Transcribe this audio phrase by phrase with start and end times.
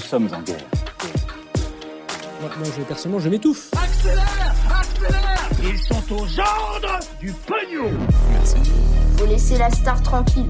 [0.00, 0.56] Nous sommes en guerre.
[2.40, 3.70] Moi, moi, je, personnellement, je m'étouffe.
[3.74, 7.90] Accélère Accélère Ils sont aux ordres du pognon
[9.18, 10.48] Faut laisser la star tranquille.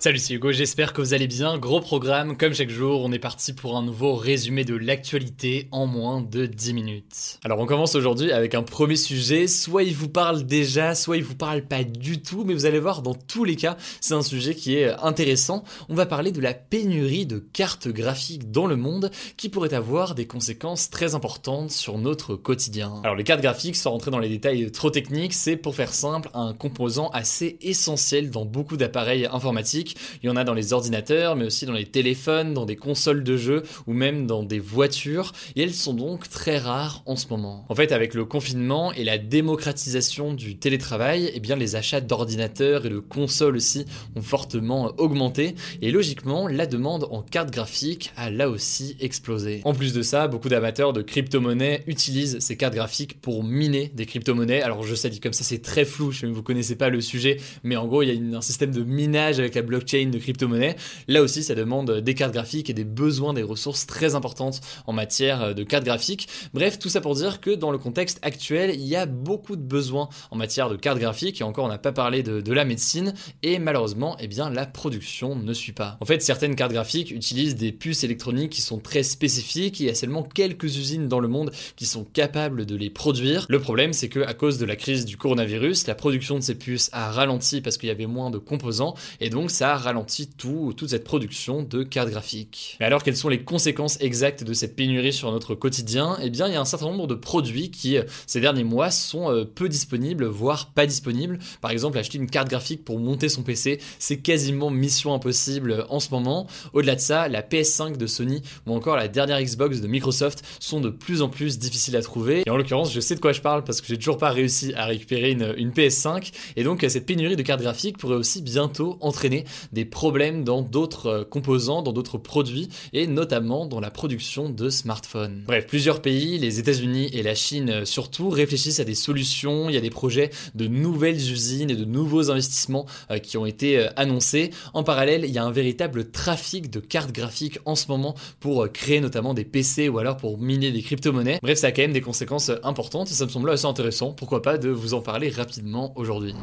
[0.00, 1.58] Salut, c'est Hugo, j'espère que vous allez bien.
[1.58, 5.88] Gros programme, comme chaque jour, on est parti pour un nouveau résumé de l'actualité en
[5.88, 7.40] moins de 10 minutes.
[7.42, 11.24] Alors on commence aujourd'hui avec un premier sujet, soit il vous parle déjà, soit il
[11.24, 14.22] vous parle pas du tout, mais vous allez voir, dans tous les cas, c'est un
[14.22, 15.64] sujet qui est intéressant.
[15.88, 20.14] On va parler de la pénurie de cartes graphiques dans le monde qui pourrait avoir
[20.14, 23.00] des conséquences très importantes sur notre quotidien.
[23.02, 26.30] Alors les cartes graphiques, sans rentrer dans les détails trop techniques, c'est pour faire simple
[26.34, 29.87] un composant assez essentiel dans beaucoup d'appareils informatiques
[30.22, 33.22] il y en a dans les ordinateurs, mais aussi dans les téléphones, dans des consoles
[33.24, 35.32] de jeux ou même dans des voitures.
[35.56, 37.64] Et elles sont donc très rares en ce moment.
[37.68, 42.86] En fait, avec le confinement et la démocratisation du télétravail, eh bien les achats d'ordinateurs
[42.86, 43.84] et de consoles aussi
[44.16, 45.54] ont fortement augmenté.
[45.82, 49.60] Et logiquement, la demande en cartes graphiques a là aussi explosé.
[49.64, 54.06] En plus de ça, beaucoup d'amateurs de crypto-monnaies utilisent ces cartes graphiques pour miner des
[54.06, 54.62] crypto-monnaies.
[54.62, 57.00] Alors je sais, comme ça, c'est très flou, je sais que vous connaissez pas le
[57.00, 60.10] sujet, mais en gros, il y a un système de minage avec la blockchain blockchain,
[60.10, 60.76] de crypto-monnaie.
[61.06, 64.92] Là aussi, ça demande des cartes graphiques et des besoins, des ressources très importantes en
[64.92, 66.28] matière de cartes graphiques.
[66.52, 69.62] Bref, tout ça pour dire que dans le contexte actuel, il y a beaucoup de
[69.62, 71.40] besoins en matière de cartes graphiques.
[71.40, 73.14] Et encore, on n'a pas parlé de, la médecine.
[73.42, 75.98] Et malheureusement, eh bien, la production ne suit pas.
[76.00, 79.80] En fait, certaines cartes graphiques utilisent des puces électroniques qui sont très spécifiques.
[79.80, 83.46] il y a seulement quelques usines dans le monde qui sont capables de les produire.
[83.48, 86.54] Le problème, c'est que à cause de la crise du coronavirus, la production de ces
[86.54, 88.94] puces a ralenti parce qu'il y avait moins de composants.
[89.20, 92.76] Et donc, ça ralentit tout, toute cette production de cartes graphiques.
[92.80, 96.16] Mais alors, quelles sont les conséquences exactes de cette pénurie sur notre quotidien?
[96.22, 98.90] Eh bien, il y a un certain nombre de produits qui, euh, ces derniers mois,
[98.90, 101.38] sont euh, peu disponibles, voire pas disponibles.
[101.60, 105.84] Par exemple, acheter une carte graphique pour monter son PC, c'est quasiment mission impossible euh,
[105.88, 106.46] en ce moment.
[106.72, 110.80] Au-delà de ça, la PS5 de Sony ou encore la dernière Xbox de Microsoft sont
[110.80, 112.42] de plus en plus difficiles à trouver.
[112.46, 114.72] Et en l'occurrence, je sais de quoi je parle parce que j'ai toujours pas réussi
[114.74, 116.32] à récupérer une PS5.
[116.56, 121.06] Et donc, cette pénurie de cartes graphiques pourrait aussi bientôt entraîner des problèmes dans d'autres
[121.06, 125.44] euh, composants, dans d'autres produits, et notamment dans la production de smartphones.
[125.46, 129.68] Bref, plusieurs pays, les États-Unis et la Chine euh, surtout, réfléchissent à des solutions.
[129.68, 133.46] Il y a des projets de nouvelles usines et de nouveaux investissements euh, qui ont
[133.46, 134.50] été annoncés.
[134.74, 138.70] En parallèle, il y a un véritable trafic de cartes graphiques en ce moment pour
[138.72, 141.38] créer notamment des PC ou alors pour miner des crypto-monnaies.
[141.42, 144.12] Bref, ça a quand même des conséquences importantes et ça me semble assez intéressant.
[144.12, 146.34] Pourquoi pas de vous en parler rapidement aujourd'hui.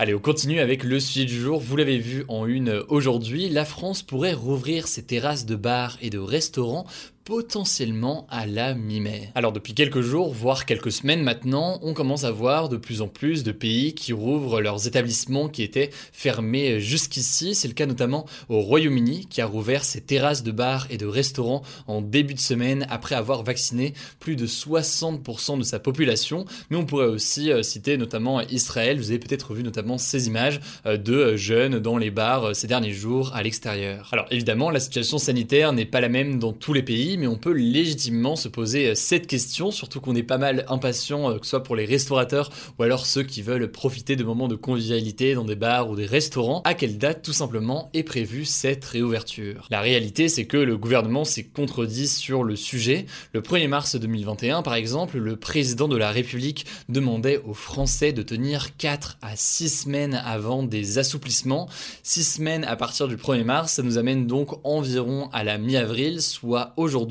[0.00, 1.58] Allez, on continue avec le sujet du jour.
[1.58, 6.08] Vous l'avez vu en une aujourd'hui, la France pourrait rouvrir ses terrasses de bars et
[6.08, 6.86] de restaurants
[7.28, 9.28] potentiellement à la mi-mai.
[9.34, 13.06] Alors depuis quelques jours, voire quelques semaines maintenant, on commence à voir de plus en
[13.06, 17.54] plus de pays qui rouvrent leurs établissements qui étaient fermés jusqu'ici.
[17.54, 21.04] C'est le cas notamment au Royaume-Uni qui a rouvert ses terrasses de bars et de
[21.04, 26.46] restaurants en début de semaine après avoir vacciné plus de 60% de sa population.
[26.70, 28.96] Mais on pourrait aussi euh, citer notamment Israël.
[28.96, 32.68] Vous avez peut-être vu notamment ces images euh, de jeunes dans les bars euh, ces
[32.68, 34.08] derniers jours à l'extérieur.
[34.12, 37.36] Alors évidemment, la situation sanitaire n'est pas la même dans tous les pays mais on
[37.36, 41.44] peut légitimement se poser euh, cette question, surtout qu'on est pas mal impatient, euh, que
[41.44, 45.34] ce soit pour les restaurateurs ou alors ceux qui veulent profiter de moments de convivialité
[45.34, 46.62] dans des bars ou des restaurants.
[46.64, 49.66] À quelle date tout simplement est prévue cette réouverture?
[49.70, 53.06] La réalité, c'est que le gouvernement s'est contredit sur le sujet.
[53.32, 58.22] Le 1er mars 2021, par exemple, le président de la République demandait aux Français de
[58.22, 61.68] tenir 4 à 6 semaines avant des assouplissements.
[62.02, 66.22] 6 semaines à partir du 1er mars, ça nous amène donc environ à la mi-avril,
[66.22, 67.07] soit aujourd'hui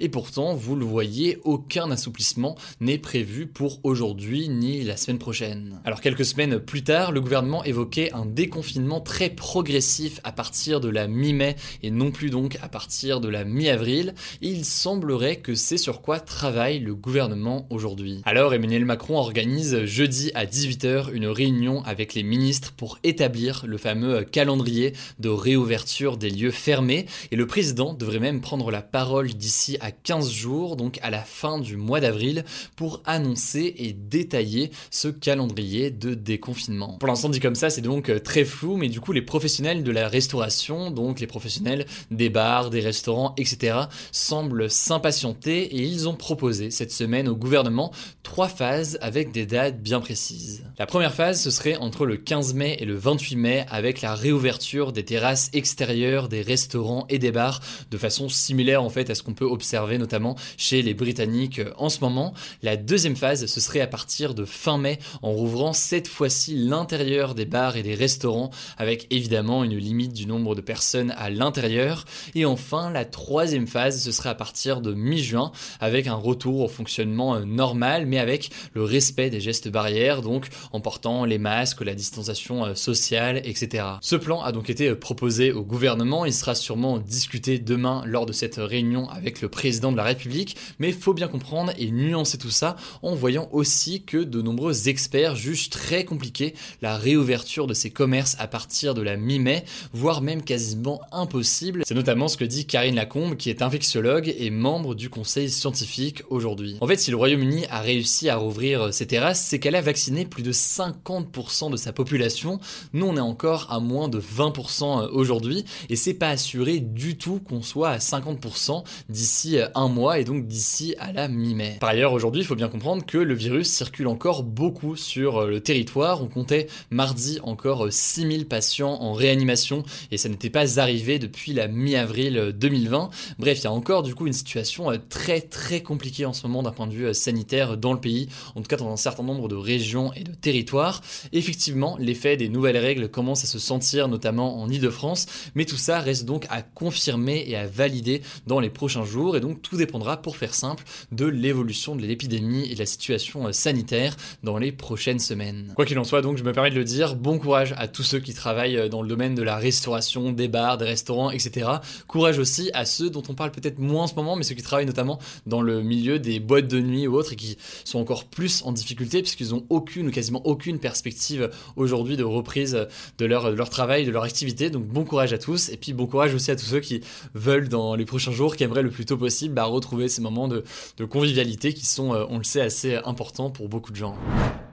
[0.00, 5.80] et pourtant, vous le voyez, aucun assouplissement n'est prévu pour aujourd'hui ni la semaine prochaine.
[5.84, 10.88] Alors quelques semaines plus tard, le gouvernement évoquait un déconfinement très progressif à partir de
[10.88, 14.14] la mi-mai et non plus donc à partir de la mi-avril.
[14.40, 18.22] Il semblerait que c'est sur quoi travaille le gouvernement aujourd'hui.
[18.24, 23.78] Alors Emmanuel Macron organise jeudi à 18h une réunion avec les ministres pour établir le
[23.78, 29.23] fameux calendrier de réouverture des lieux fermés et le président devrait même prendre la parole
[29.32, 32.44] d'ici à 15 jours, donc à la fin du mois d'avril,
[32.76, 36.98] pour annoncer et détailler ce calendrier de déconfinement.
[36.98, 39.82] Pour l'instant dit comme ça, c'est donc euh, très flou, mais du coup les professionnels
[39.82, 43.78] de la restauration, donc les professionnels des bars, des restaurants, etc.,
[44.12, 47.92] semblent s'impatienter et ils ont proposé cette semaine au gouvernement
[48.22, 50.64] trois phases avec des dates bien précises.
[50.78, 54.14] La première phase, ce serait entre le 15 mai et le 28 mai avec la
[54.14, 57.60] réouverture des terrasses extérieures, des restaurants et des bars
[57.90, 61.72] de façon similaire en fait à ce qu'on peut observer notamment chez les Britanniques euh,
[61.76, 62.34] en ce moment.
[62.62, 67.34] La deuxième phase, ce serait à partir de fin mai en rouvrant cette fois-ci l'intérieur
[67.34, 72.04] des bars et des restaurants avec évidemment une limite du nombre de personnes à l'intérieur.
[72.34, 76.68] Et enfin, la troisième phase, ce serait à partir de mi-juin avec un retour au
[76.68, 81.80] fonctionnement euh, normal mais avec le respect des gestes barrières, donc en portant les masques,
[81.82, 83.84] la distanciation euh, sociale, etc.
[84.00, 88.32] Ce plan a donc été proposé au gouvernement, il sera sûrement discuté demain lors de
[88.32, 92.38] cette réunion avec le président de la République, mais il faut bien comprendre et nuancer
[92.38, 97.74] tout ça en voyant aussi que de nombreux experts jugent très compliqué la réouverture de
[97.74, 101.82] ces commerces à partir de la mi-mai, voire même quasiment impossible.
[101.86, 106.22] C'est notamment ce que dit Karine Lacombe, qui est infectiologue et membre du conseil scientifique
[106.30, 106.76] aujourd'hui.
[106.80, 110.24] En fait, si le Royaume-Uni a réussi à rouvrir ses terrasses, c'est qu'elle a vacciné
[110.24, 112.60] plus de 50% de sa population.
[112.92, 117.40] Nous, on est encore à moins de 20% aujourd'hui, et c'est pas assuré du tout
[117.40, 121.76] qu'on soit à 50% d'ici un mois et donc d'ici à la mi-mai.
[121.80, 125.48] Par ailleurs, aujourd'hui, il faut bien comprendre que le virus circule encore beaucoup sur euh,
[125.48, 126.22] le territoire.
[126.22, 131.52] On comptait mardi encore 6000 euh, patients en réanimation et ça n'était pas arrivé depuis
[131.52, 133.04] la mi-avril 2020.
[133.04, 136.46] Euh, Bref, il y a encore du coup une situation très très compliquée en ce
[136.46, 139.22] moment d'un point de vue sanitaire dans le pays, en tout cas dans un certain
[139.22, 141.02] nombre de régions et de territoires.
[141.32, 146.00] Effectivement, l'effet des nouvelles règles commence à se sentir notamment en Ile-de-France, mais tout ça
[146.00, 150.16] reste donc à confirmer et à valider dans les prochains jours et donc tout dépendra
[150.16, 155.18] pour faire simple de l'évolution de l'épidémie et de la situation sanitaire dans les prochaines
[155.18, 155.72] semaines.
[155.74, 158.02] Quoi qu'il en soit, donc, je me permets de le dire, bon courage à tous
[158.02, 161.68] ceux qui travaillent euh, dans le domaine de la restauration, des bars, des restaurants, etc.
[162.06, 164.62] Courage aussi à ceux dont on parle peut-être moins en ce moment, mais ceux qui
[164.62, 168.24] travaillent notamment dans le milieu des boîtes de nuit ou autres et qui sont encore
[168.24, 172.86] plus en difficulté puisqu'ils ont aucune ou quasiment aucune perspective aujourd'hui de reprise
[173.18, 174.70] de leur, de leur travail, de leur activité.
[174.70, 177.00] Donc bon courage à tous et puis bon courage aussi à tous ceux qui
[177.34, 180.48] veulent dans les prochains jours, qui aimeraient le plus tôt possible bah, retrouver ces moments
[180.48, 180.64] de,
[181.08, 184.16] convivialité qui sont, euh, on le sait, assez importants pour beaucoup de gens.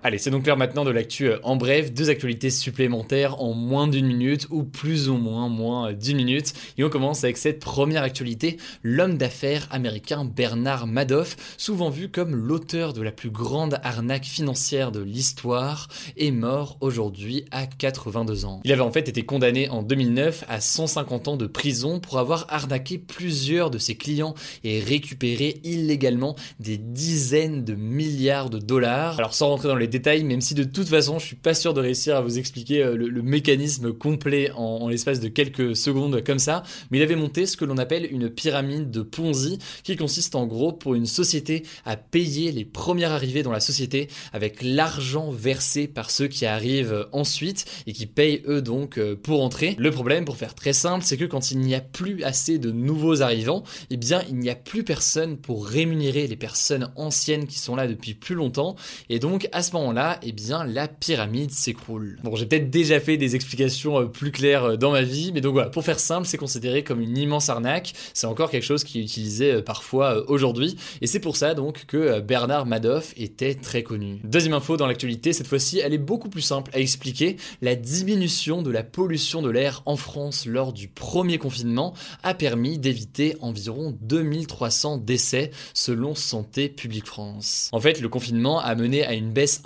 [0.04, 3.88] Allez, c'est donc l'heure maintenant de l'actu euh, en bref, deux actualités supplémentaires en moins
[3.88, 6.54] d'une minute ou plus ou moins moins d'une minute.
[6.80, 12.36] Et on commence avec cette première actualité, l'homme d'affaires américain Bernard Madoff, souvent vu comme
[12.36, 15.88] l'auteur de la plus grande arnaque financière de l'histoire,
[16.18, 18.60] est mort aujourd'hui à 82 ans.
[18.64, 22.48] Il avait en fait été condamné en 2009 à 150 ans de prison pour avoir
[22.50, 24.34] arnaqué plusieurs de ses clients
[24.64, 29.20] et récupéré illégalement des dizaines de milliards de dollars.
[29.20, 31.74] Alors sans rentrer dans les détails, même si de toute façon je suis pas sûr
[31.74, 36.24] de réussir à vous expliquer euh, le, mécanisme complet en, en l'espace de quelques secondes
[36.24, 39.96] comme ça, mais il avait monté ce que l'on appelle une pyramide de Ponzi, qui
[39.96, 44.62] consiste en gros pour une société à payer les premières arrivées dans la société avec
[44.62, 49.76] l'argent versé par ceux qui arrivent ensuite et qui payent eux donc euh, pour entrer.
[49.78, 52.72] Le problème, pour faire très simple, c'est que quand il n'y a plus assez de
[52.72, 57.60] nouveaux arrivants, eh bien il n'y a plus personne pour rémunérer les personnes anciennes qui
[57.60, 58.76] sont là depuis plus longtemps,
[59.10, 62.20] et donc à ce moment là eh bien, la pyramide s'écroule.
[62.24, 65.42] Bon, j'ai peut-être déjà fait des explications euh, plus claires euh, dans ma vie, mais
[65.42, 67.94] donc voilà, pour faire simple, c'est considéré comme une immense arnaque.
[68.14, 71.86] C'est encore quelque chose qui est utilisé euh, parfois aujourd'hui, et c'est pour ça donc
[71.88, 74.20] que Bernard Madoff était très connu.
[74.24, 77.38] Deuxième info dans l'actualité, cette fois-ci, elle est beaucoup plus simple à expliquer.
[77.64, 82.78] La diminution de la pollution de l'air en France lors du premier confinement a permis
[82.78, 87.70] d'éviter environ 2300 décès selon Santé publique France.
[87.72, 89.62] En fait, le confinement a mené à une baisse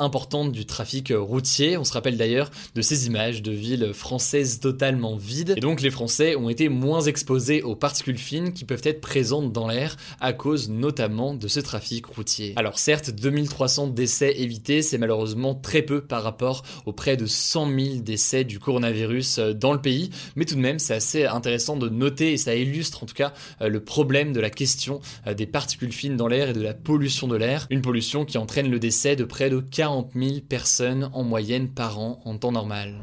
[0.51, 1.77] du trafic routier.
[1.77, 5.53] On se rappelle d'ailleurs de ces images de villes françaises totalement vides.
[5.57, 9.51] Et donc les Français ont été moins exposés aux particules fines qui peuvent être présentes
[9.51, 12.53] dans l'air à cause notamment de ce trafic routier.
[12.55, 17.67] Alors certes, 2300 décès évités, c'est malheureusement très peu par rapport aux près de 100
[17.67, 21.77] 000 décès du coronavirus euh, dans le pays, mais tout de même c'est assez intéressant
[21.77, 25.33] de noter et ça illustre en tout cas euh, le problème de la question euh,
[25.33, 27.67] des particules fines dans l'air et de la pollution de l'air.
[27.69, 31.69] Une pollution qui entraîne le décès de près de 40 40 000 personnes en moyenne
[31.69, 32.95] par an en temps normal.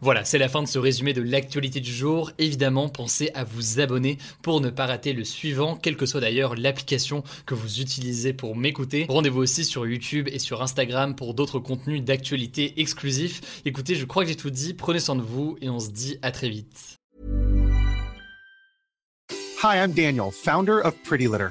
[0.00, 2.32] Voilà, c'est la fin de ce résumé de l'actualité du jour.
[2.38, 6.56] Évidemment, pensez à vous abonner pour ne pas rater le suivant, quelle que soit d'ailleurs
[6.56, 9.06] l'application que vous utilisez pour m'écouter.
[9.08, 13.62] Rendez-vous aussi sur YouTube et sur Instagram pour d'autres contenus d'actualité exclusifs.
[13.64, 16.18] Écoutez, je crois que j'ai tout dit, prenez soin de vous et on se dit
[16.22, 16.96] à très vite.
[19.62, 21.50] Hi, I'm Daniel, founder of Pretty Litter.